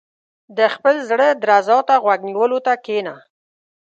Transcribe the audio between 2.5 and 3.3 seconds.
ته کښېنه.